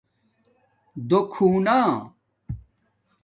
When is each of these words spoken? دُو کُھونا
دُو 1.07 1.19
کُھونا 1.31 1.77